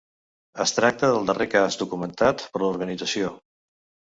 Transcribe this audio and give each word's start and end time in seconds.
Es 0.63 0.71
tracta 0.77 1.09
del 1.11 1.27
darrer 1.31 1.47
cas 1.51 1.77
documentat 1.81 2.45
per 2.55 2.63
l’organització. 2.65 3.31